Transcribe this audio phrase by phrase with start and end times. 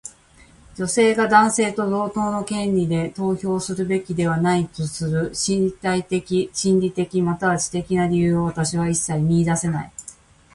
[0.77, 9.91] 女性が男性と同等の権利で投票するべきではないとする身体的、心理的、または知的な理由を私は一切見いだせない。